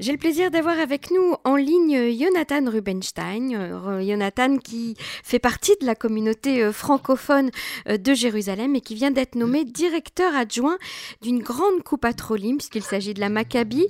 [0.00, 3.52] J'ai le plaisir d'avoir avec nous en ligne Jonathan Rubenstein.
[3.52, 7.50] Euh, Jonathan qui fait partie de la communauté euh, francophone
[7.88, 10.78] euh, de Jérusalem et qui vient d'être nommé directeur adjoint
[11.20, 13.86] d'une grande coupe à puisqu'il s'agit de la Maccabi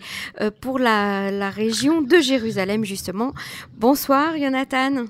[0.60, 3.32] pour la, la région de Jérusalem, justement.
[3.74, 5.04] Bonsoir, Jonathan.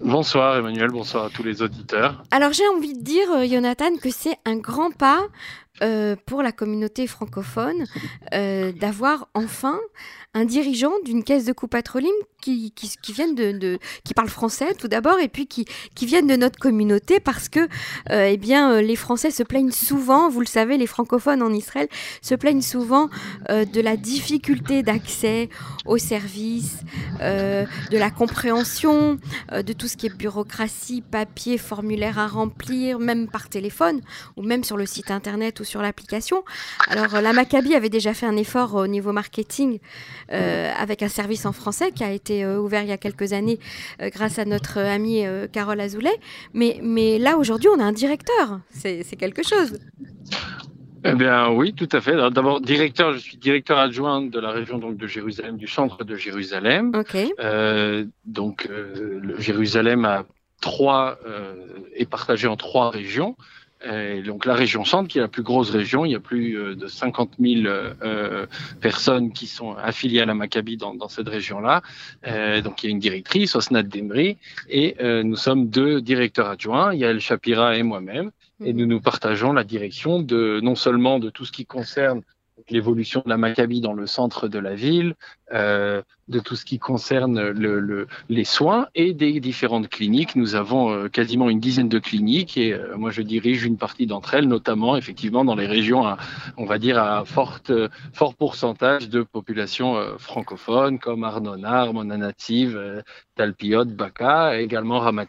[0.00, 2.24] Bonsoir Emmanuel, bonsoir à tous les auditeurs.
[2.32, 5.22] Alors j'ai envie de dire, Jonathan, que c'est un grand pas
[5.80, 7.86] euh, pour la communauté francophone
[8.34, 9.80] euh, d'avoir enfin
[10.34, 11.74] un dirigeant d'une caisse de coupe
[12.42, 16.26] qui, qui, qui, viennent de, qui parle français tout d'abord et puis qui, qui viennent
[16.26, 17.60] de notre communauté parce que
[18.10, 21.88] euh, eh bien les Français se plaignent souvent, vous le savez, les francophones en Israël
[22.20, 23.08] se plaignent souvent
[23.48, 25.48] de la difficulté d'accès
[25.86, 26.80] aux services,
[27.20, 29.18] de la compréhension
[29.52, 34.00] de tout ce qui est bureaucratie, papier, formulaire à remplir, même par téléphone
[34.36, 36.44] ou même sur le site internet sur l'application.
[36.88, 39.78] Alors, la Maccabi avait déjà fait un effort au niveau marketing
[40.32, 43.32] euh, avec un service en français qui a été euh, ouvert il y a quelques
[43.32, 43.58] années
[44.00, 46.14] euh, grâce à notre amie Carole Azoulay.
[46.54, 48.60] Mais, mais là, aujourd'hui, on a un directeur.
[48.70, 49.78] C'est quelque chose.
[51.04, 52.14] Eh bien, oui, tout à fait.
[52.30, 56.14] D'abord, directeur, je suis directeur adjoint de la région donc de Jérusalem, du centre de
[56.16, 56.92] Jérusalem.
[56.94, 57.16] Ok.
[58.24, 58.68] donc,
[59.38, 60.24] Jérusalem a
[60.60, 61.18] trois
[61.94, 63.36] est partagé en trois régions.
[63.84, 66.56] Et donc la région centre, qui est la plus grosse région, il y a plus
[66.56, 68.46] euh, de 50 000 euh,
[68.80, 71.82] personnes qui sont affiliées à la Maccabi dans, dans cette région-là.
[72.26, 74.36] Euh, donc il y a une directrice, Osnat Dembri,
[74.68, 78.30] et euh, nous sommes deux directeurs adjoints, Yael Shapira et moi-même,
[78.64, 78.78] et mhm.
[78.78, 82.22] nous nous partageons la direction de non seulement de tout ce qui concerne
[82.68, 85.14] l'évolution de la Maccabi dans le centre de la ville,
[85.52, 90.34] euh, de tout ce qui concerne le, les soins et des différentes cliniques.
[90.34, 94.06] Nous avons euh, quasiment une dizaine de cliniques et euh, moi je dirige une partie
[94.06, 96.16] d'entre elles, notamment effectivement dans les régions, à,
[96.56, 97.70] on va dire à forte,
[98.14, 103.02] fort pourcentage de population francophone comme Arnona, Armona Native,
[103.36, 105.26] Talpiot, Baka, également Ramat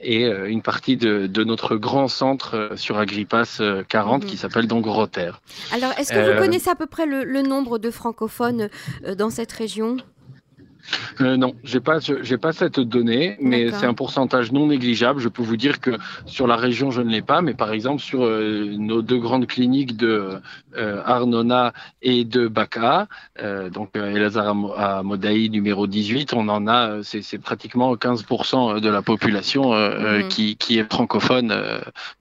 [0.00, 4.28] et une partie de, de, notre grand centre sur Agrippas 40 mhm.
[4.28, 5.32] qui s'appelle donc Roter.
[5.72, 8.68] Alors est-ce que vous connaissez à peu près le, le nombre de francophones
[9.16, 9.96] dans dans cette région?
[11.20, 15.20] Euh, non, j'ai pas, j'ai pas cette donnée, mais c'est un pourcentage non négligeable.
[15.20, 15.92] Je peux vous dire que
[16.26, 19.46] sur la région, je ne l'ai pas, mais par exemple sur euh, nos deux grandes
[19.46, 20.40] cliniques de
[20.76, 23.06] euh, Arnona et de Baka,
[23.42, 29.02] euh, donc Elazar à Modaï numéro 18, on en a, c'est pratiquement 15% de la
[29.02, 30.28] population mhm.
[30.28, 31.52] qui, qui, est francophone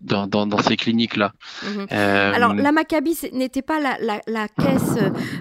[0.01, 1.33] dans, dans, dans, ces cliniques-là.
[1.63, 1.87] Mhm.
[1.91, 4.97] Alors la Maccabi n'était pas la, la, la caisse,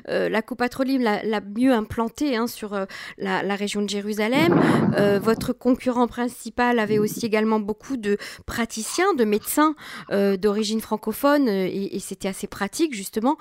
[0.08, 0.62] la coupe
[1.00, 2.78] la, la, mieux implantée hein, sur
[3.18, 4.60] la, région de Jérusalem.
[4.96, 8.16] Euh, votre concurrent principal avait aussi également beaucoup de
[8.46, 9.74] praticiens, de médecins
[10.10, 13.36] euh, d'origine francophone, euh, et, c'était assez pratique justement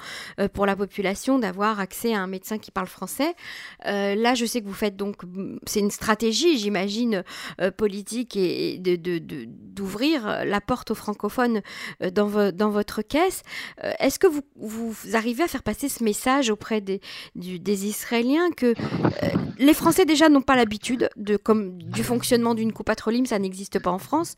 [0.54, 3.34] pour la population d'avoir accès à un médecin qui parle français.
[3.84, 5.16] là, je sais que vous faites donc,
[5.66, 7.24] c'est une stratégie, j'imagine,
[7.76, 11.62] politique et, d'ouvrir la porte aux francophones
[12.14, 13.42] dans, dans votre caisse.
[14.00, 17.02] Est-ce que vous, vous, arrivez à faire passer ce message auprès des,
[17.36, 18.76] des Israéliens que
[19.58, 23.80] les Français déjà n'ont pas l'habitude de comme du fonctionnement d'une coupe patrolim, ça n'existe
[23.80, 24.36] pas en France.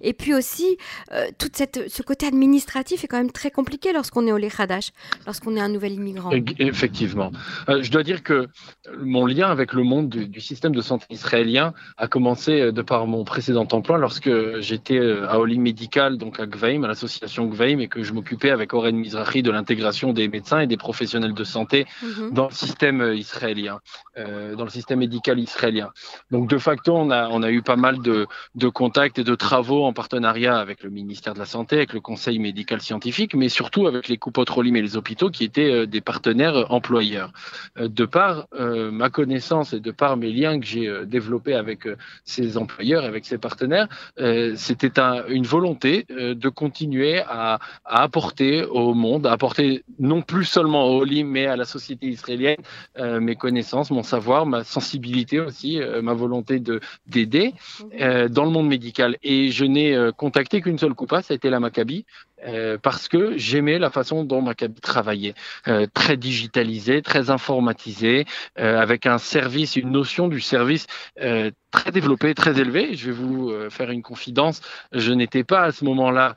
[0.00, 0.76] Et puis aussi,
[1.12, 4.90] euh, tout cette, ce côté administratif est quand même très compliqué lorsqu'on est au Lechadash,
[5.26, 6.30] lorsqu'on est un nouvel immigrant.
[6.58, 7.32] Effectivement.
[7.68, 8.48] Euh, je dois dire que
[8.98, 13.06] mon lien avec le monde du, système de santé israélien a commencé euh, de par
[13.06, 14.30] mon précédent emploi lorsque
[14.60, 18.74] j'étais à Olim Médical, donc à Gveim, à l'association Gveim, et que je m'occupais avec
[18.74, 22.32] Oren Mizrahi de l'intégration des médecins et des professionnels de santé mhm.
[22.32, 23.80] dans le système israélien.
[24.16, 25.90] dans le système médical israélien.
[26.30, 28.26] Donc de facto, on a, eu pas mal de,
[28.68, 32.38] contacts et de travaux en partenariat avec le ministère de la Santé, avec le Conseil
[32.38, 36.72] médical scientifique, mais surtout avec les coupotrolim et les hôpitaux qui étaient euh, des partenaires
[36.72, 37.32] employeurs.
[37.78, 41.88] Euh, de par euh, ma connaissance et de par mes liens que j'ai développés avec
[42.24, 43.88] ces employeurs, avec ces partenaires,
[44.56, 50.86] c'était une volonté de continuer à, à, apporter au monde, à apporter non plus seulement
[50.88, 52.56] au Olim, mais à la société israélienne
[52.98, 54.85] mes connaissances, mon savoir, ma sensibilité
[55.46, 57.54] aussi, euh, ma volonté de d'aider
[58.00, 59.16] euh, dans le monde médical.
[59.22, 62.04] Et je n'ai euh, contacté qu'une seule coupa, ça a été la Maccabi,
[62.82, 65.34] parce que j'aimais la façon dont Maccabi travaillait,
[65.94, 68.24] très digitalisé, très informatisé,
[68.56, 70.86] avec un service, une notion du service
[71.16, 72.94] très développée, très élevée.
[72.94, 74.60] Je vais vous faire une confidence,
[74.92, 76.36] je n'étais pas à ce moment-là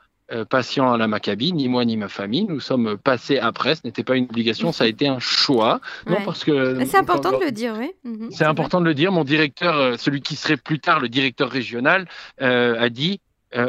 [0.50, 2.44] patient à la Maccabi, ni moi ni ma famille.
[2.44, 3.76] Nous sommes passés après.
[3.76, 5.82] Ce n'était pas une obligation, ça a été un choix.
[6.08, 7.92] Non, parce que c'est important de le dire, oui.
[8.04, 9.12] Mhm, c'est important de le dire.
[9.12, 12.08] Mon directeur, euh, celui qui serait plus tard le directeur régional,
[12.42, 13.22] euh, a dit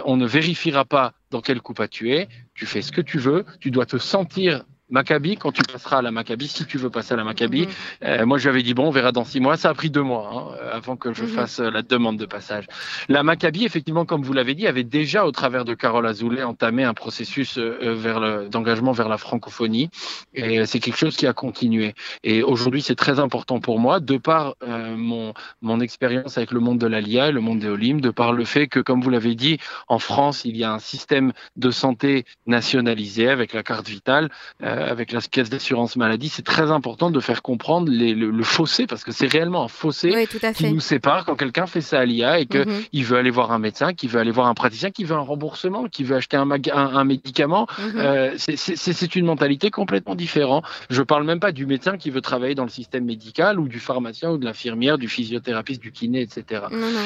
[0.04, 2.28] on ne vérifiera pas dans quelle coupe tu es.
[2.54, 3.46] Tu fais ce que tu veux.
[3.60, 7.14] Tu dois te sentir Maccabi, quand tu passeras à la Maccabi, si tu veux passer
[7.14, 7.68] à la Maccabi,
[8.02, 8.24] mhm.
[8.24, 9.56] moi j'avais dit bon, on verra dans six mois.
[9.56, 11.28] Ça a pris deux mois hein, avant que je mhm.
[11.30, 12.66] fasse la demande de passage.
[13.08, 16.84] La Maccabi, effectivement, comme vous l'avez dit, avait déjà au travers de Carole Azoulay entamé
[16.84, 19.90] un processus vers d'engagement vers la francophonie,
[20.34, 21.94] et c'est quelque chose qui a continué.
[22.24, 24.54] Et aujourd'hui, c'est très important pour moi, de par
[24.96, 28.32] mon mon expérience avec le monde de l'ALIA et le monde des Olim, de par
[28.32, 29.58] le fait que, comme vous l'avez dit,
[29.88, 34.30] en France, il y a un système de santé nationalisé avec la carte vitale,
[34.62, 36.28] euh, avec la caisse d'assurance maladie.
[36.28, 40.72] C'est très important de faire comprendre le, fossé, parce que c'est réellement un fossé qui
[40.72, 43.02] nous sépare quand quelqu'un fait sa ALIA et qu'il mhm.
[43.04, 45.88] veut aller voir un médecin, qu'il veut aller voir un praticien, qu'il veut un remboursement,
[45.88, 47.66] qu'il veut acheter un, un, médicament.
[47.78, 47.92] Mhm.
[47.96, 50.64] Euh, c'est une mentalité complètement différente.
[50.88, 53.80] Je parle même pas du médecin qui veut travailler dans le système médical ou du
[53.80, 56.64] pharmacien ou de l'infirmière, du physiothérapeute, du kiné, etc.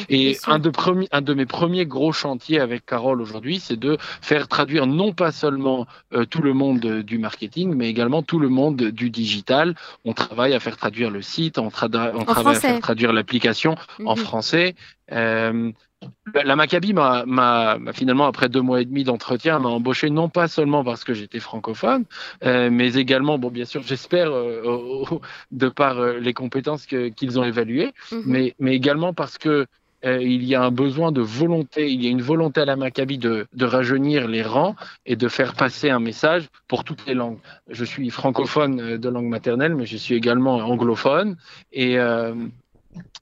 [0.09, 0.71] et un de,
[1.13, 5.33] un de mes premiers gros chantiers avec Carole aujourd'hui, c'est de faire traduire non pas
[5.33, 9.75] seulement euh, tout le monde du marketing, mais également tout le monde du digital.
[10.05, 14.23] On travaille à faire traduire le site, on, travaille à faire traduire l'application en mhm.
[14.23, 14.75] français.
[15.13, 15.71] Euh,
[16.35, 20.85] la Maccabi m'a finalement, après deux mois et demi d'entretien, m'a embauché non pas seulement
[20.85, 22.05] parce que j'étais francophone,
[22.45, 28.23] euh, mais également, bon, bien sûr, j'espère, de par les compétences qu'ils ont évaluées, mhm.
[28.27, 29.67] mais, mais également parce que
[30.05, 32.77] euh, il y a un besoin de volonté, il y a une volonté à la
[32.77, 37.39] Maccabi de, rajeunir les rangs et de faire passer un message pour toutes les langues.
[37.69, 41.37] Je suis francophone euh, de langue maternelle, mais je suis également anglophone
[41.73, 42.35] et, euh,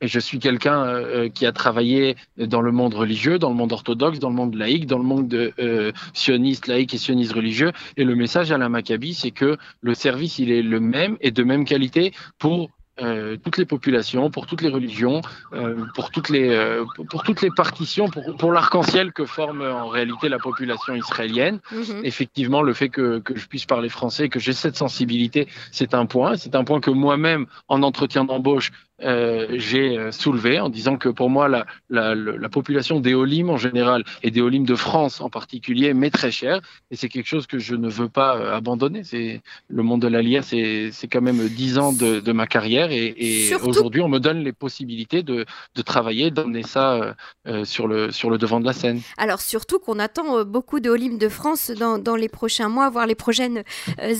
[0.02, 4.28] je suis quelqu'un qui a travaillé dans le monde religieux, dans le monde orthodoxe, dans
[4.28, 7.72] le monde laïque, dans le monde de, sioniste laïque et sioniste religieux.
[7.96, 11.30] Et le message à la Maccabi, c'est que le service, il est le même et
[11.30, 12.68] de même qualité pour
[13.00, 15.22] euh, toutes les populations, pour toutes les religions,
[15.54, 19.88] euh, pour, toutes les, euh, pour toutes les partitions, pour, pour l'arc-en-ciel que forme en
[19.88, 21.60] réalité la population israélienne.
[21.72, 22.02] Mhm.
[22.04, 26.04] Effectivement, le fait que, que, je puisse parler français, que j'ai cette sensibilité, c'est un
[26.04, 26.36] point.
[26.36, 28.72] C'est un point que moi-même, en entretien d'embauche,
[29.04, 33.50] euh, j'ai euh, soulevé en disant que pour moi, la, la, la population des Olim
[33.50, 36.60] en général et des Olim de France en particulier m'est très chère
[36.90, 39.02] et c'est quelque chose que je ne veux pas euh, abandonner.
[39.04, 43.14] C'est le monde de l'Allier, c'est quand même dix ans de, de, ma carrière et,
[43.16, 47.14] et aujourd'hui, on me donne les possibilités de, de travailler, d'emmener ça
[47.46, 49.00] euh, sur, le, sur le devant de la scène.
[49.18, 53.06] Alors surtout qu'on attend beaucoup de Olim de France dans, dans, les prochains mois, voire
[53.06, 53.62] les prochaines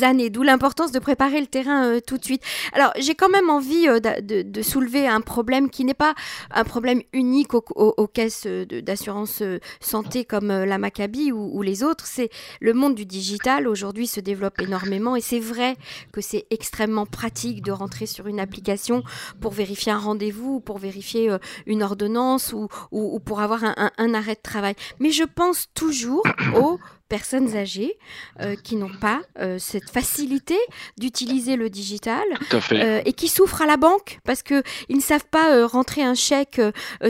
[0.02, 2.43] années, d'où l'importance de préparer le terrain tout de suite.
[2.73, 6.14] Alors j'ai quand même envie de, de soulever un problème qui n'est pas
[6.50, 12.06] un problème unique aux, caisses d'assurance euh, santé comme euh, la Maccabi ou, les autres.
[12.06, 12.30] C'est
[12.60, 15.76] le monde du digital aujourd'hui se développe énormément et c'est vrai
[16.12, 19.02] que c'est extrêmement pratique de rentrer sur une application
[19.40, 24.14] pour vérifier un rendez-vous, pour vérifier euh, une ordonnance ou, ou, pour avoir un, un
[24.14, 24.75] arrêt de travail.
[25.00, 26.22] Mais je pense toujours
[26.56, 26.78] aux
[27.12, 27.99] personnes âgées
[28.41, 30.56] euh, qui n'ont pas euh, cette facilité
[30.97, 32.25] d'utiliser le digital
[32.73, 36.59] euh, et qui souffrent à la banque parce qu'ils ne savent pas rentrer un chèque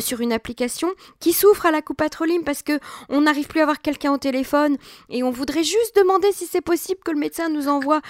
[0.01, 0.91] sur une application,
[1.21, 4.77] qui souffrent à la coupe Patrolim parce qu'on n'arrive plus à avoir quelqu'un au téléphone
[5.09, 8.01] et on voudrait juste demander si c'est possible que le médecin nous envoie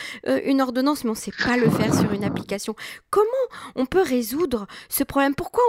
[0.45, 2.75] une ordonnance, mais on ne sait pas le faire sur une application.
[3.11, 3.45] Comment
[3.75, 5.35] on peut résoudre ce problème?
[5.35, 5.63] Pourquoi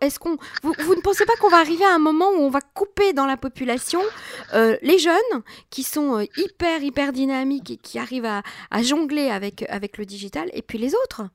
[0.00, 0.38] est-ce qu'on...
[0.62, 3.12] Vous, vous, ne pensez pas qu'on va arriver à un moment où on va couper
[3.12, 4.00] dans la population
[4.82, 8.42] les jeunes qui sont euh, hyper, hyper dynamiques et qui arrivent à,
[8.82, 11.28] jongler avec le digital, et puis les autres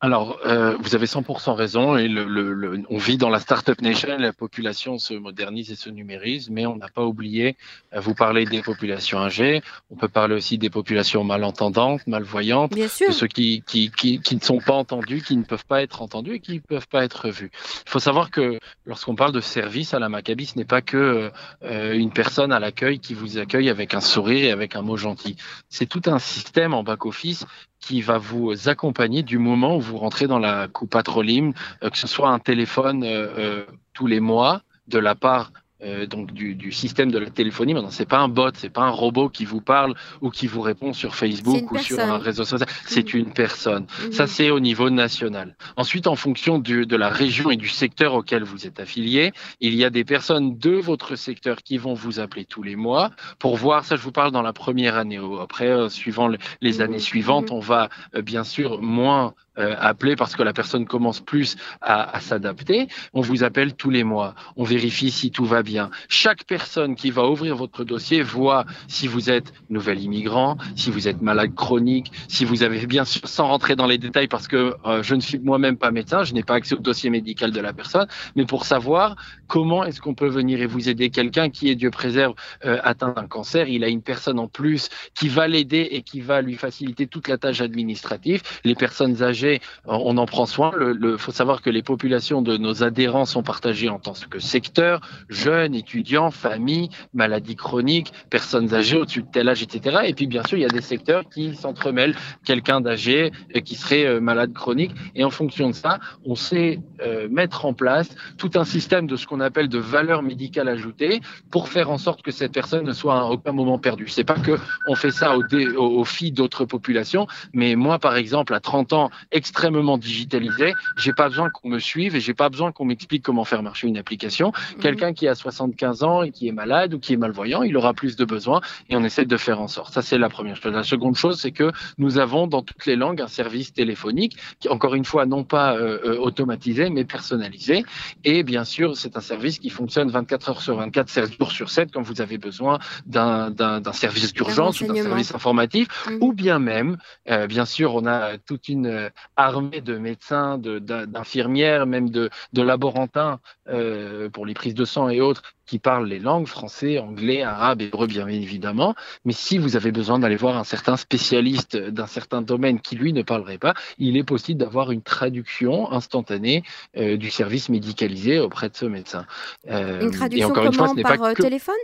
[0.00, 1.96] alors, euh, vous avez 100% raison.
[1.96, 5.90] Et le, le, on vit dans la startup nation, la population se modernise et se
[5.90, 7.56] numérise, mais on n'a pas oublié.
[7.92, 12.86] Euh, vous parlez des populations âgées, on peut parler aussi des populations malentendantes, malvoyantes, de
[12.86, 16.34] ceux qui, qui, qui, qui, ne sont pas entendus, qui ne peuvent pas être entendus
[16.34, 17.50] et qui ne peuvent pas être vus.
[17.86, 21.32] Il faut savoir que lorsqu'on parle de service à la Maccabi, ce n'est pas que
[21.64, 24.96] euh, une personne à l'accueil qui vous accueille avec un sourire et avec un mot
[24.96, 25.36] gentil.
[25.68, 27.46] C'est tout un système en back office
[27.80, 31.98] qui va vous accompagner du moment où vous rentrez dans la coupe Patrolim, euh, que
[31.98, 36.54] ce soit un téléphone euh, euh, tous les mois de la part euh, donc du,
[36.54, 37.72] du, système de la téléphonie.
[37.72, 40.60] Maintenant, c'est pas un bot, c'est pas un robot qui vous parle ou qui vous
[40.60, 42.68] répond sur Facebook ou sur un réseau social.
[42.84, 43.18] C'est mm.
[43.18, 43.86] une personne.
[44.10, 45.56] Ça, c'est au niveau national.
[45.76, 49.74] Ensuite, en fonction du, de la région et du secteur auquel vous êtes affilié, il
[49.74, 53.56] y a des personnes de votre secteur qui vont vous appeler tous les mois pour
[53.56, 53.84] voir.
[53.84, 55.20] Ça, je vous parle dans la première année.
[55.40, 56.28] Après, euh, suivant
[56.60, 57.00] les années mm.
[57.00, 61.56] suivantes, on va euh, bien sûr moins euh, appeler parce que la personne commence plus
[61.80, 62.88] à, s'adapter.
[63.12, 64.34] On vous appelle tous les mois.
[64.56, 65.90] On vérifie si tout va bien.
[66.08, 71.08] Chaque personne qui va ouvrir votre dossier voit si vous êtes nouvel immigrant, si vous
[71.08, 75.02] êtes malade chronique, si vous avez bien sans rentrer dans les détails, parce que euh,
[75.02, 77.72] je ne suis moi-même pas médecin, je n'ai pas accès au dossier médical de la
[77.72, 81.10] personne, mais pour savoir comment est-ce qu'on peut venir et vous aider.
[81.10, 82.34] Quelqu'un qui est, Dieu préserve,
[82.64, 86.20] euh, atteint d'un cancer, il a une personne en plus qui va l'aider et qui
[86.20, 88.42] va lui faciliter toute la tâche administrative.
[88.64, 89.47] Les personnes âgées,
[89.86, 90.72] on en prend soin.
[90.80, 95.00] Il faut savoir que les populations de nos adhérents sont partagées en tant que secteurs,
[95.28, 99.98] jeunes, étudiants, familles, maladies chroniques, personnes âgées au-dessus de tel âge, etc.
[100.04, 102.14] Et puis bien sûr, il y a des secteurs qui s'entremêlent.
[102.44, 104.92] Quelqu'un d'âgé euh, qui serait euh, malade chronique.
[105.14, 109.16] Et en fonction de ça, on sait euh, mettre en place tout un système de
[109.16, 112.92] ce qu'on appelle de valeur médicale ajoutée pour faire en sorte que cette personne ne
[112.92, 114.08] soit à aucun moment perdue.
[114.08, 118.16] C'est pas que on fait ça au, au, au fil d'autres populations, mais moi, par
[118.16, 122.48] exemple, à 30 ans, extrêmement digitalisé, j'ai pas besoin qu'on me suive et j'ai pas
[122.48, 124.52] besoin qu'on m'explique comment faire marcher une application.
[124.76, 124.82] Mhm.
[124.82, 127.94] Quelqu'un qui a 75 ans et qui est malade ou qui est malvoyant, il aura
[127.94, 129.92] plus de besoins et on essaie de faire en sorte.
[129.92, 130.72] Ça, c'est la première chose.
[130.72, 134.68] La seconde chose, c'est que nous avons dans toutes les langues un service téléphonique qui,
[134.68, 137.84] encore une fois, non pas euh, euh, automatisé, mais personnalisé.
[138.24, 141.70] Et bien sûr, c'est un service qui fonctionne 24 heures sur 24, 7 jours sur
[141.70, 143.52] 7 quand vous avez besoin d'un
[143.92, 146.18] service d'urgence ou d'un service informatif, mhm.
[146.20, 146.96] ou bien même,
[147.30, 153.40] euh, bien sûr, on a toute une armée de médecins, d'infirmières, même de, de laborantins
[153.68, 157.82] euh, pour les prises de sang et autres qui parlent les langues français, anglais, arabe,
[157.82, 158.94] hébreu bien évidemment.
[159.24, 163.12] Mais si vous avez besoin d'aller voir un certain spécialiste d'un certain domaine qui lui
[163.12, 166.62] ne parlerait pas, il est possible d'avoir une traduction instantanée
[166.96, 169.26] euh, du service médicalisé auprès de ce médecin.
[169.68, 171.74] Euh, une traduction comment par téléphone?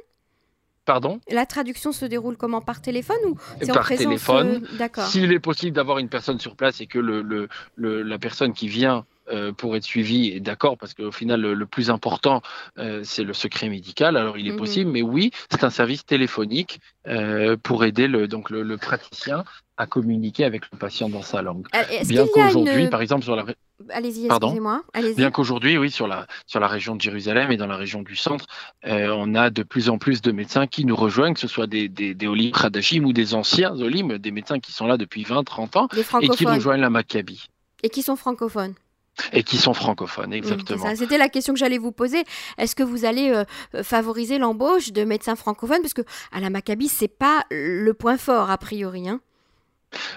[0.85, 4.67] Pardon La traduction se déroule comment Par téléphone ou c'est Par téléphone.
[4.79, 5.07] D'accord.
[5.07, 7.23] S'il est possible d'avoir une personne sur place et que le,
[7.77, 9.03] le, la personne qui vient euh,
[9.57, 12.43] pour être suivi d'accord parce qu'au final le, plus important
[12.79, 14.59] euh, c'est le secret médical alors il est mhm.
[14.59, 19.45] possible mais oui c'est un service téléphonique euh, pour aider le donc le, praticien
[19.77, 21.67] à communiquer avec le patient dans sa langue
[22.07, 23.45] bien qu'aujourd'hui par exemple sur la
[23.91, 24.83] Allez-y, excusez-moi.
[24.95, 28.03] Allez Bien qu'aujourd'hui, oui, sur la, sur la région de Jérusalem et dans la région
[28.03, 28.47] du centre,
[28.85, 31.89] on a de plus en plus de médecins qui nous rejoignent, que ce soit des,
[31.89, 35.77] des, des Olim Radachim ou des anciens Olim, des médecins qui sont là depuis 20-30
[35.77, 35.89] ans
[36.23, 37.49] et qui rejoignent la Maccabi.
[37.83, 38.75] Et qui sont francophones
[39.33, 40.95] et qui sont francophones, exactement.
[40.97, 42.25] C'était la question que j'allais vous poser.
[42.59, 45.83] Est-ce que vous allez euh, favoriser l'embauche de médecins francophones?
[45.83, 46.03] Parce que
[46.33, 49.09] à la Maccabi, c'est pas le point fort a priori.
[49.09, 49.21] Hein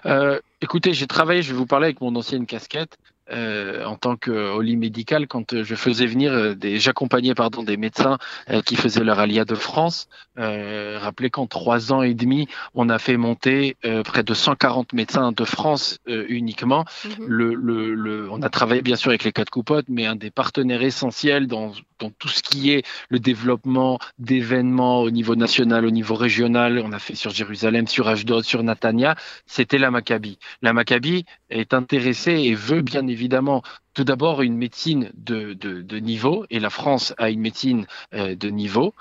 [0.05, 2.97] euh, écoutez, j'ai travaillé, je vais vous parler avec mon ancienne casquette.
[3.31, 8.17] Euh, en tant que lit médical quand je faisais venir des, j'accompagnais pardon des médecins
[8.65, 10.07] qui faisaient leur alia de France.
[10.35, 15.43] rappelez qu'en trois ans et demi, on a fait monter près de 140 médecins de
[15.43, 16.85] France uniquement.
[17.05, 17.25] Mhm.
[17.27, 20.31] le, le, le, on a travaillé bien sûr avec les quatre coupotes, mais un des
[20.31, 25.91] partenaires essentiels dans, dans tout ce qui est le développement d'événements au niveau national, au
[25.91, 29.15] niveau régional, on a fait sur Jérusalem, sur Ashdod, sur Natania,
[29.45, 30.37] c'était la Maccabi.
[30.61, 33.63] La Maccabi est intéressée et veut bien évidemment évidemment
[33.97, 38.93] tout d'abord une médecine de, niveau, et la France a une médecine euh, de niveau,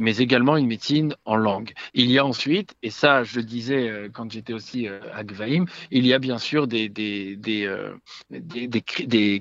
[0.00, 1.72] mais également une médecine en langue.
[1.94, 5.22] Il y a ensuite, et ça je le disais euh, quand j'étais aussi euh, à
[5.22, 6.90] Gvaim, il y a bien sûr des,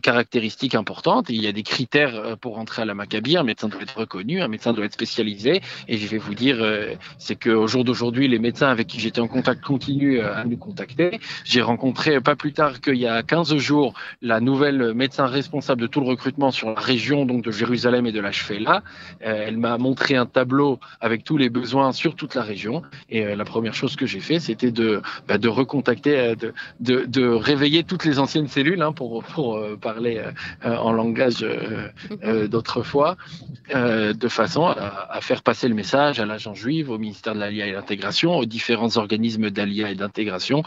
[0.03, 3.81] caractéristiques importantes, il y a des critères pour entrer à la Maccabi, un médecin doit
[3.81, 6.63] être reconnu, un médecin doit être spécialisé, et je vais vous dire,
[7.17, 11.19] c'est qu'au jour d'aujourd'hui, les médecins avec qui j'étais en contact continuent à nous contacter.
[11.43, 15.87] J'ai rencontré pas plus tard qu'il y a 15 jours la nouvelle médecin responsable de
[15.87, 18.83] tout le recrutement sur la région donc de Jérusalem et de la Shfela.
[19.25, 22.83] Euh, elle m'a montré un tableau avec tous les besoins sur toute la région.
[23.09, 26.53] Et euh, la première chose que j'ai fait, c'était de, bah, de recontacter, euh, de,
[26.79, 30.21] de, de, réveiller toutes les anciennes cellules, hein, pour, pour parler
[30.63, 31.45] en langage
[32.49, 33.17] d'autrefois,
[33.73, 37.67] de façon à, à, faire passer le message à l'agent juive, au ministère de l'Alia
[37.67, 40.63] et l'intégration, aux différents organismes d'Alia et d'intégration,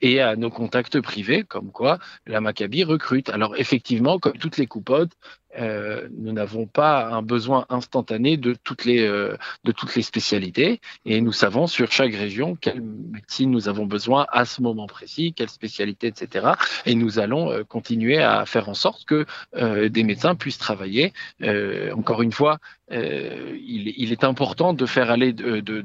[0.00, 4.66] et à nos contacts privés, comme quoi la Maccabi recrute alors effectivement, comme toutes les
[4.66, 5.12] coupotes,
[5.58, 10.80] euh, nous n'avons pas un besoin instantané de toutes les euh, de toutes les spécialités
[11.04, 15.32] et nous savons sur chaque région quelle médecine nous avons besoin à ce moment précis,
[15.32, 16.52] quelle spécialité, etc.
[16.86, 19.26] Et nous allons euh, continuer à faire en sorte que
[19.88, 21.12] des médecins puissent travailler.
[21.92, 22.58] encore une fois,
[22.90, 25.34] il, est important de faire aller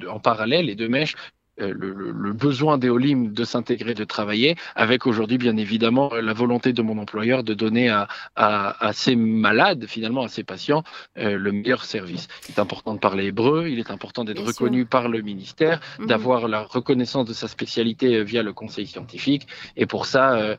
[0.09, 1.15] en parallèle et de mèche
[1.59, 6.97] le, besoin d'Eolim de s'intégrer, de travailler, avec aujourd'hui bien évidemment la volonté de mon
[6.97, 10.83] employeur de donner à, à, ces malades, finalement à ces patients,
[11.15, 12.27] le meilleur service.
[12.47, 16.07] Il est important de parler hébreu, il est important d'être reconnu par le ministère, mhm.
[16.07, 19.47] d'avoir la reconnaissance de sa spécialité via le conseil scientifique.
[19.75, 20.57] Et pour ça,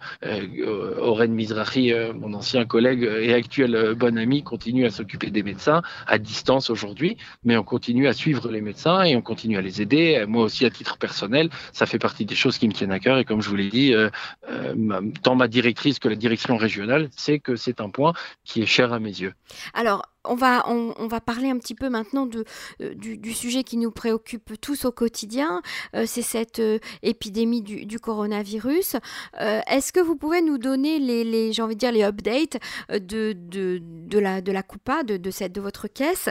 [0.98, 6.18] Oren Mizrahi, mon ancien collègue et actuel bon ami, continue à s'occuper des médecins à
[6.18, 10.24] distance aujourd'hui, mais on continue à suivre les médecins et on continue à les aider.
[10.26, 13.18] Moi aussi, à titre personnel, ça fait partie des choses qui me tiennent à cœur.
[13.18, 14.10] Et comme je vous l'ai dit, euh,
[14.48, 18.12] euh, tant ma directrice que la direction régionale, c'est que c'est un point
[18.44, 19.34] qui est cher à mes yeux.
[19.74, 22.44] Alors, on va, on, va parler un petit peu maintenant de,
[22.82, 25.62] euh, du, sujet qui nous préoccupe tous au quotidien,
[25.96, 28.96] euh, c'est cette euh, épidémie du, coronavirus.
[29.38, 32.58] Est-ce que vous pouvez nous donner les, les envie de dire, les updates
[32.90, 36.28] de, de, la, de la coupa, de, cette, de votre caisse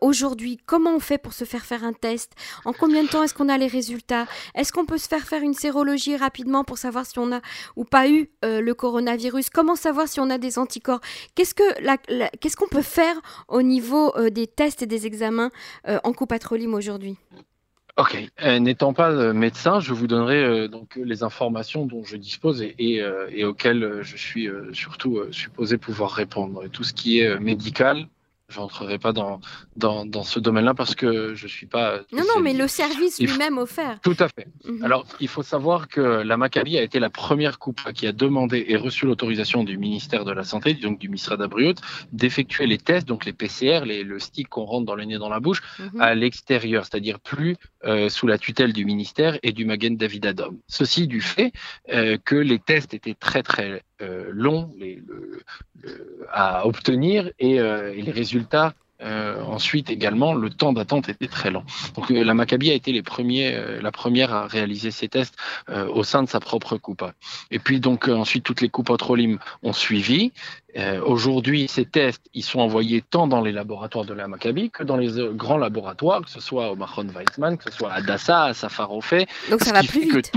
[0.00, 2.32] Aujourd'hui, comment on fait pour se faire faire un test?
[2.64, 4.26] En combien de temps est-ce qu'on a les résultats?
[4.54, 7.40] Est-ce qu'on peut se faire faire une sérologie rapidement pour savoir si on a
[7.74, 9.50] ou pas eu le coronavirus?
[9.50, 11.00] Comment savoir si on a des anticorps?
[11.34, 15.50] Qu'est-ce que qu'est-ce qu'on peut faire au niveau euh, des tests et des examens
[15.86, 17.16] euh, en copatrolim aujourd'hui
[17.96, 23.02] Ok, euh, n'étant pas médecin, je vous donnerai donc les informations dont je dispose et,
[23.30, 26.68] et auxquelles je suis surtout supposé pouvoir répondre.
[26.68, 28.06] Tout ce qui est médical,
[28.48, 29.40] je n'entrerai pas dans,
[29.76, 32.00] dans, dans ce domaine-là parce que je ne suis pas.
[32.12, 34.00] Non, non, mais le service lui-même offert.
[34.00, 34.48] Tout à fait.
[34.64, 34.84] Mhm.
[34.84, 38.64] Alors, il faut savoir que la Maccabi a été la première coupe qui a demandé
[38.68, 41.74] et reçu l'autorisation du ministère de la Santé, donc du ministère d'Abriot,
[42.12, 45.28] d'effectuer les tests, donc les PCR, les, le stick qu'on rentre dans le nez, dans
[45.28, 46.00] la bouche, mhm.
[46.00, 50.58] à l'extérieur, c'est-à-dire plus euh, sous la tutelle du ministère et du Magen David Adom.
[50.68, 51.52] Ceci du fait
[51.90, 55.02] euh, que les tests étaient très, très euh, longs les,
[56.30, 61.50] à obtenir et, euh, et les résultats euh, ensuite également, le temps d'attente était très
[61.50, 61.62] lent.
[61.94, 65.36] Donc euh, la Maccabi a été les premiers, euh, la première à réaliser ces tests
[65.68, 67.04] au sein de sa propre coupe.
[67.50, 70.32] Et puis donc ensuite toutes les coupes Trolim ont suivi.
[71.04, 74.96] Aujourd'hui, ces tests, ils sont envoyés tant dans les laboratoires de la Maccabi que dans
[74.96, 78.54] les grands laboratoires, que ce soit au Mahon Weizmann, que ce soit à Dassa, à
[78.54, 79.26] Safarofé.
[79.50, 80.32] Donc ça va plus vite.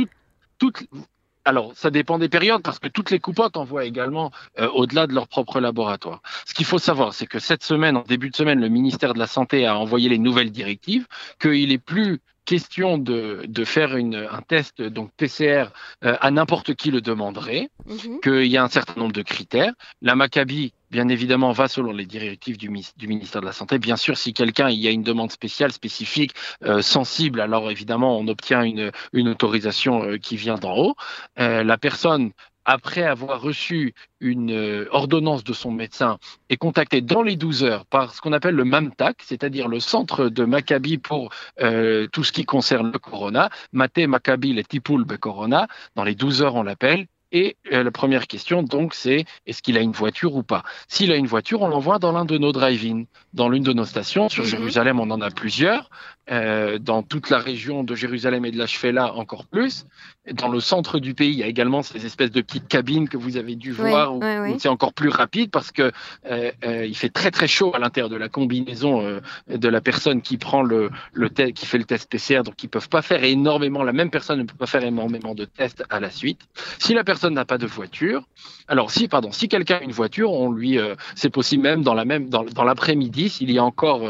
[1.46, 5.14] Alors, ça dépend des périodes parce que toutes les coupotes envoient également euh, au-delà de
[5.14, 6.22] leur propre laboratoire.
[6.46, 9.20] Ce qu'il faut savoir, c'est que cette semaine, en début de semaine, le ministère de
[9.20, 11.08] la Santé a envoyé les nouvelles directives,
[11.40, 15.66] qu'il est plus question de, de faire une, un test donc PCR
[16.04, 18.20] euh, à n'importe qui le demanderait, mhm.
[18.22, 19.74] qu'il y a un certain nombre de critères.
[20.02, 23.80] La Maccabi, bien évidemment, va selon les directives du, ministère de la Santé.
[23.80, 26.34] Bien sûr, si quelqu'un, y a une demande spéciale, spécifique,
[26.64, 28.92] euh, sensible, alors évidemment, on obtient une,
[29.28, 30.96] autorisation euh, qui vient d'en haut.
[31.38, 32.32] la personne
[32.66, 36.18] après avoir reçu une euh, ordonnance de son médecin,
[36.50, 40.30] est contacté dans les 12 heures par ce qu'on appelle le MAMTAC, c'est-à-dire le centre
[40.30, 45.18] de Maccabi pour euh, tout ce qui concerne le corona, Maté Maccabi le Tipoul be
[45.18, 49.62] Corona, dans les 12 heures on l'appelle, et euh, la première question, donc, c'est est-ce
[49.62, 50.64] qu'il a une voiture ou pas?
[50.88, 53.86] S'il a une voiture, on l'envoie dans l'un de nos drive-in, dans l'une de nos
[53.86, 54.28] stations.
[54.30, 54.50] Sur mhm.
[54.50, 55.90] Jérusalem, on en a plusieurs.
[56.30, 59.86] Euh, dans toute la région de Jérusalem et de la Shfela, encore plus.
[60.32, 63.18] Dans le centre du pays, il y a également ces espèces de petites cabines que
[63.18, 64.22] vous avez dû voir, où,
[64.60, 65.92] c'est encore plus rapide parce que
[66.30, 70.38] euh, il fait très très chaud à l'intérieur de la combinaison de la personne qui
[70.38, 73.84] prend le, le qui fait le test PCR, donc ils peuvent pas faire énormément.
[73.84, 76.42] La même personne ne peut pas faire énormément de tests à la suite.
[76.78, 78.28] Si la personne n'a pas de voiture,
[78.68, 80.78] alors si pardon, si quelqu'un a une voiture, on lui,
[81.16, 84.10] c'est possible même dans la même dans, l'après-midi, s'il y a encore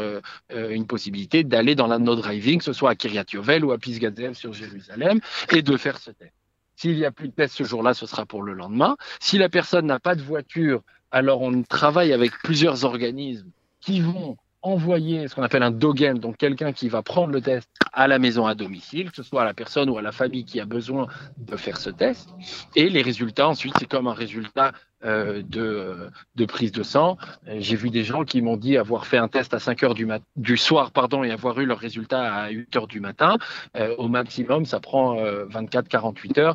[0.50, 3.78] une possibilité d'aller dans la no driving, que ce soit à Kiryat Yovel ou à
[3.78, 5.20] Pisgazel sur Jérusalem,
[5.50, 6.32] et de faire ce test.
[6.76, 8.96] S'il n'y a plus de test ce jour-là, ce sera pour le lendemain.
[9.20, 14.36] Si la personne n'a pas de voiture, alors on travaille avec plusieurs organismes qui vont
[14.62, 18.18] envoyer ce qu'on appelle un dogen, donc quelqu'un qui va prendre le test à la
[18.18, 20.64] maison à domicile, que ce soit à la personne ou à la famille qui a
[20.64, 22.30] besoin de faire ce test.
[22.76, 24.72] Et les résultats, ensuite, c'est comme un résultat
[25.04, 27.16] euh, de, prise de sang.
[27.58, 30.08] J'ai vu des gens qui m'ont dit avoir fait un test à 5 heures du,
[30.36, 33.36] du soir pardon, et avoir eu leur résultat à 8 heures du matin.
[33.76, 36.54] Euh, au maximum, ça prend 24-48 euh, heures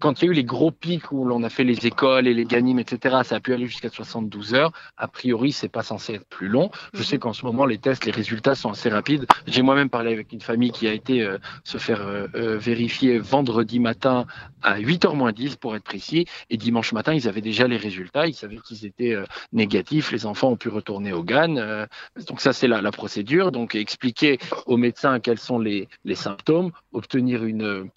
[0.00, 2.34] quand il y a eu les gros pics où l'on a fait les écoles et
[2.34, 4.72] les ganimes, etc., ça a pu aller jusqu'à 72 heures.
[4.96, 6.70] A priori, c'est pas censé être plus long.
[6.94, 7.20] Je sais mhm.
[7.20, 9.26] qu'en ce moment, les tests, les résultats sont assez rapides.
[9.46, 13.18] J'ai moi-même parlé avec une famille qui a été euh, se faire euh, euh, vérifier
[13.18, 14.26] vendredi matin
[14.62, 16.26] à 8h moins 10 pour être précis.
[16.48, 18.28] Et dimanche matin, ils avaient déjà les résultats.
[18.28, 19.16] Ils savaient qu'ils étaient
[19.52, 20.12] négatifs.
[20.12, 21.86] Les enfants ont pu retourner au GAN.
[22.28, 23.52] donc ça, c'est la, la, procédure.
[23.52, 27.90] Donc expliquer aux médecins quels sont les, les symptômes, obtenir une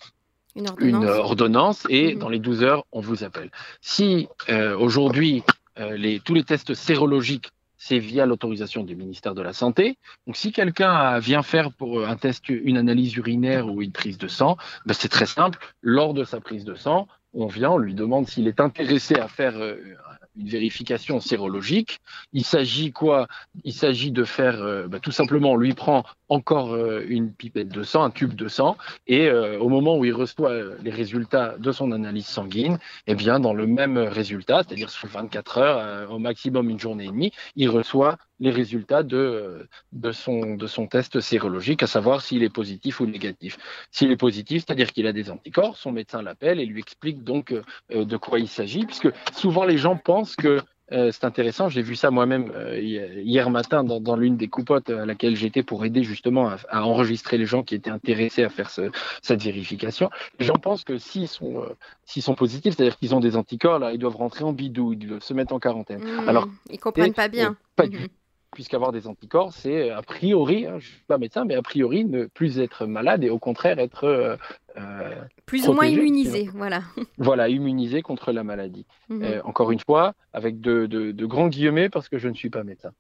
[0.56, 2.20] une ordonnance, et mhm.
[2.20, 3.52] dans les 12 heures, on vous appelle.
[3.82, 5.44] Si euh, aujourd'hui,
[5.80, 7.52] euh, les, tous les tests sérologiques
[7.84, 9.98] c'est via l'autorisation du ministère de la Santé.
[10.28, 14.28] Donc, si quelqu'un vient faire pour un test, une analyse urinaire ou une prise de
[14.28, 15.58] sang, ben, c'est très simple.
[15.82, 19.28] Lors de sa prise de sang, on vient, on lui demande s'il est intéressé à
[19.28, 19.78] faire euh,
[20.38, 22.00] une vérification sérologique.
[22.34, 23.28] Il s'agit quoi?
[23.64, 27.70] Il s'agit de faire, euh, bah, tout simplement, on lui prend encore euh, une pipette
[27.70, 31.56] de sang, un tube de sang, et euh, au moment où il reçoit les résultats
[31.58, 36.20] de son analyse sanguine, eh bien, dans le même résultat, c'est-à-dire sous 24 heures, au
[36.20, 41.22] maximum une journée et demie, il reçoit les résultats de, de, son, de son test
[41.22, 43.58] sérologique, à savoir s'il est positif ou négatif.
[43.92, 47.56] S'il est positif, c'est-à-dire qu'il a des anticorps, son médecin l'appelle et lui explique donc
[47.90, 51.70] de quoi il s'agit, puisque souvent les gens pensent que euh, c'est intéressant.
[51.70, 55.86] J'ai vu ça moi-même euh, hier matin dans, l'une des coupotes à laquelle j'étais pour
[55.86, 60.10] aider justement à, enregistrer les gens qui étaient intéressés à faire cette vérification.
[60.40, 63.94] Les gens pensent que s'ils sont, euh, sont positifs, c'est-à-dire qu'ils ont des anticorps, là,
[63.94, 66.04] ils doivent rentrer en bidou, ils doivent se mettre en quarantaine.
[66.04, 67.56] Mmh, Alors, ils comprennent pas bien.
[67.76, 68.08] Pas du mmh
[68.52, 72.06] puisqu'avoir des anticorps, c'est a priori, hein, je ne suis pas médecin, mais a priori
[72.06, 74.36] ne plus être malade et au contraire être euh,
[74.78, 76.82] euh, plus ou moins immunisé, voilà.
[77.18, 78.86] Voilà, immunisé contre la maladie.
[79.12, 82.64] Euh, encore une fois, avec de, de, grands guillemets parce que je ne suis pas
[82.64, 82.92] médecin.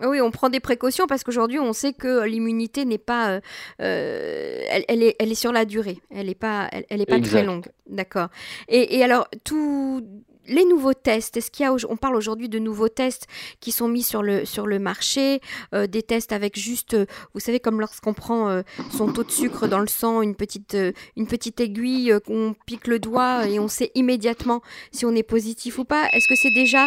[0.00, 3.40] Oui, on prend des précautions parce qu'aujourd'hui, on sait que l'immunité n'est pas,
[3.78, 5.98] elle, elle, est, elle est sur la durée.
[6.10, 7.66] Elle n'est pas, elle, est pas très longue.
[7.88, 8.28] D'accord.
[8.68, 10.02] Et, et alors, tout,
[10.46, 13.26] les nouveaux tests, est-ce qu'il y a, on parle aujourd'hui de nouveaux tests
[13.60, 15.40] qui sont mis sur le, sur le marché,
[15.74, 19.30] euh, des tests avec juste, euh, vous savez, comme lorsqu'on prend euh, son taux de
[19.30, 20.76] sucre dans le sang, une petite,
[21.16, 25.78] une petite aiguille, qu'on pique le doigt et on sait immédiatement si on est positif
[25.78, 26.08] ou pas.
[26.12, 26.86] Est-ce que c'est déjà,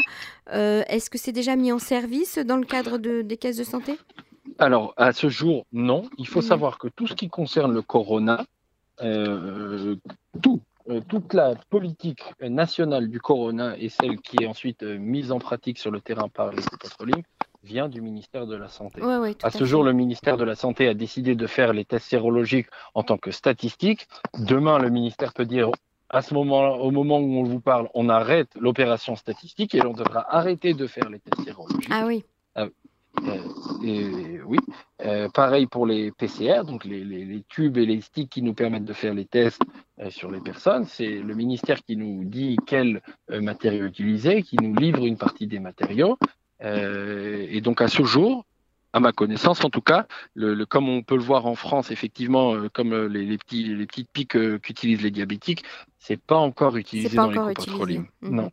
[0.51, 3.97] est-ce que c'est déjà mis en service dans le cadre de, des caisses de santé?
[4.59, 6.09] Alors, à ce jour, non.
[6.17, 6.43] Il faut mmh.
[6.43, 8.45] savoir que tout ce qui concerne le corona,
[10.41, 10.61] tout,
[11.08, 15.80] toute la politique nationale du corona et celle qui est ensuite euh, mise en pratique
[15.80, 17.24] sur le terrain par les pétroliers
[17.63, 19.02] vient du ministère de la Santé.
[19.41, 22.67] à ce jour, le ministère de la Santé a décidé de faire les tests sérologiques
[22.93, 24.08] en tant que statistiques.
[24.38, 25.71] Demain, le ministère peut dire
[26.10, 29.93] à ce moment, au moment où on vous parle, on arrête l'opération statistique et on
[29.93, 31.89] devra arrêter de faire les tests sérologiques.
[31.91, 32.24] Ah oui.
[33.27, 34.59] Euh, et, oui,
[35.05, 38.93] euh, pareil pour les PCR, donc les, tubes et les sticks qui nous permettent de
[38.93, 39.61] faire les tests
[39.99, 40.85] euh, sur les personnes.
[40.85, 45.59] C'est le ministère qui nous dit quels matériaux utiliser, qui nous livre une partie des
[45.59, 46.17] matériaux.
[46.61, 48.45] et donc à ce jour,
[48.93, 52.55] à ma connaissance en tout cas, le, comme on peut le voir en France, effectivement,
[52.73, 55.63] comme les, petits, les petites piques qu'utilisent les diabétiques,
[55.99, 58.05] c'est pas encore utilisé dans les copatrolines.
[58.21, 58.35] Mhm.
[58.35, 58.51] Non.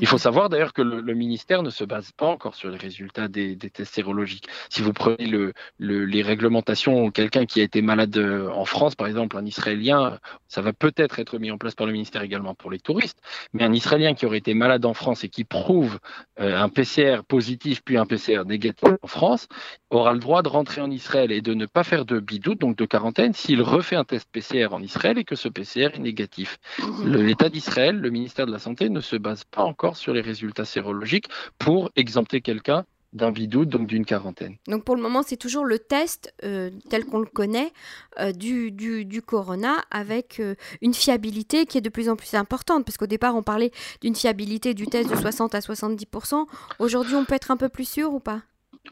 [0.00, 3.28] Il faut savoir d'ailleurs que le, ministère ne se base pas encore sur les résultats
[3.28, 4.48] des, tests sérologiques.
[4.68, 9.06] Si vous prenez le, les réglementations, quelqu'un qui a été malade euh, en France, par
[9.06, 12.70] exemple, un Israélien, ça va peut-être être mis en place par le ministère également pour
[12.70, 13.18] les touristes,
[13.52, 15.98] mais un Israélien qui aurait été malade en France et qui prouve
[16.40, 19.48] euh, un PCR positif puis un PCR négatif en France,
[19.90, 22.76] aura le droit de rentrer en Israël et de ne pas faire de bidou, donc
[22.76, 26.58] de quarantaine, s'il refait un test PCR en Israël et que ce PCR est négatif.
[26.80, 27.16] Mhm.
[27.16, 30.64] L'État d'Israël, le ministère de la Santé, ne se base pas encore sur les résultats
[30.64, 31.28] sérologiques
[31.58, 34.56] pour exempter quelqu'un d'un bidou, donc d'une quarantaine.
[34.66, 37.72] Donc pour le moment, c'est toujours le test euh, tel qu'on le connaît
[38.20, 42.98] euh, du, corona avec euh, une fiabilité qui est de plus en plus importante, parce
[42.98, 46.44] qu'au départ, on parlait d'une fiabilité du test de 60 à 70%.
[46.80, 48.42] Aujourd'hui, on peut être un peu plus sûr ou pas?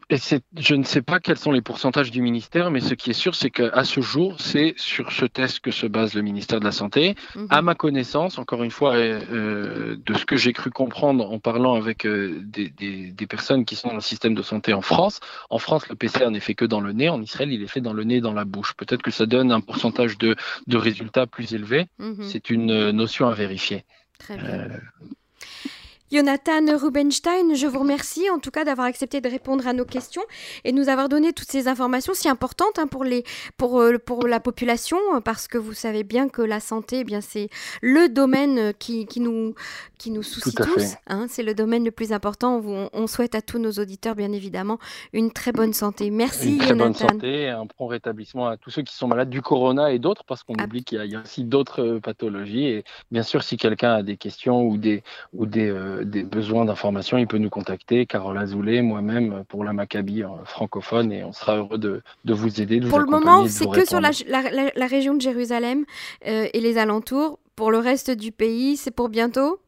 [0.09, 0.17] Et
[0.57, 3.35] je ne sais pas quels sont les pourcentages du ministère, mais ce qui est sûr,
[3.35, 6.71] c'est qu'à ce jour, c'est sur ce test que se base le ministère de la
[6.71, 7.15] Santé.
[7.35, 7.47] Mhm.
[7.49, 11.75] À ma connaissance, encore une fois, euh, de ce que j'ai cru comprendre en parlant
[11.75, 15.57] avec euh, des, des, personnes qui sont dans le système de santé en France, en
[15.57, 17.09] France, le PCR n'est fait que dans le nez.
[17.09, 18.73] En Israël, il est fait dans le nez et dans la bouche.
[18.75, 20.35] Peut-être que ça donne un pourcentage de,
[20.67, 21.87] de résultats plus élevé.
[21.99, 22.23] Mhm.
[22.23, 23.85] C'est une euh, notion à vérifier.
[24.19, 24.67] Très bien.
[26.13, 30.21] Jonathan Rubenstein, je vous remercie en tout cas d'avoir accepté de répondre à nos questions
[30.63, 33.23] et de nous avoir donné toutes ces informations si importantes hein, pour, les,
[33.57, 37.19] pour, euh, pour la population, parce que vous savez bien que la santé, eh bien
[37.19, 37.49] c'est
[37.81, 39.55] le domaine qui, qui, nous,
[39.97, 40.97] qui nous soucie tous.
[41.07, 42.61] Hein, c'est le domaine le plus important.
[42.63, 44.77] On, on, souhaite à tous nos auditeurs, bien évidemment,
[45.13, 46.11] une très bonne santé.
[46.11, 49.41] Merci, une très bonne santé, un prompt rétablissement à tous ceux qui sont malades du
[49.41, 52.67] corona et d'autres, parce qu'on oublie qu'il y, a aussi d'autres euh, pathologies.
[52.67, 55.01] Et bien sûr, si quelqu'un a des questions ou des,
[55.33, 59.73] ou des, euh, des besoins d'informations, il peut nous contacter, Carole Azoulay, moi-même, pour la
[59.73, 62.79] Maccabi francophone, et on sera heureux de, de vous aider.
[62.81, 65.85] pour le moment, c'est que sur la, la, la, région de Jérusalem
[66.27, 67.39] euh, et les alentours.
[67.55, 69.59] Pour le reste du pays, c'est pour bientôt?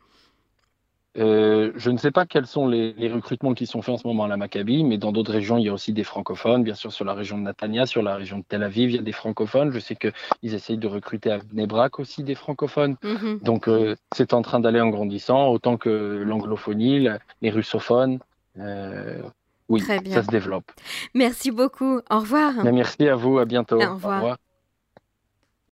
[1.18, 4.08] Euh, je ne sais pas quels sont les, les, recrutements qui sont faits en ce
[4.08, 6.64] moment à la Maccabi, mais dans d'autres régions, il y a aussi des francophones.
[6.64, 9.00] Bien sûr, sur la région de Natania, sur la région de Tel Aviv, il y
[9.00, 9.72] a des francophones.
[9.72, 12.98] Je sais qu'ils essayent de recruter à Nebrak aussi des francophones.
[13.04, 13.40] Mhm.
[13.42, 17.08] Donc, euh, c'est en train d'aller en grandissant, autant que l'anglophonie,
[17.42, 18.20] les russophones.
[18.60, 19.22] Euh,
[19.70, 20.72] oui, ça se développe.
[21.14, 22.00] Merci beaucoup.
[22.10, 22.54] Au revoir.
[22.66, 23.40] merci à vous.
[23.40, 23.82] À bientôt.
[23.82, 24.38] Au revoir.